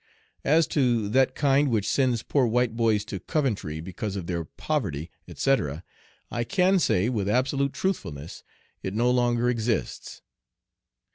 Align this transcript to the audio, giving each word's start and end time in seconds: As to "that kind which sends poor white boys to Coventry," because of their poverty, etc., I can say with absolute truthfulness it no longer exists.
As 0.43 0.65
to 0.69 1.07
"that 1.09 1.35
kind 1.35 1.69
which 1.69 1.87
sends 1.87 2.23
poor 2.23 2.47
white 2.47 2.75
boys 2.75 3.05
to 3.05 3.19
Coventry," 3.19 3.79
because 3.81 4.15
of 4.15 4.25
their 4.25 4.45
poverty, 4.45 5.11
etc., 5.27 5.83
I 6.31 6.43
can 6.43 6.79
say 6.79 7.07
with 7.07 7.29
absolute 7.29 7.73
truthfulness 7.73 8.43
it 8.81 8.95
no 8.95 9.11
longer 9.11 9.47
exists. 9.47 10.23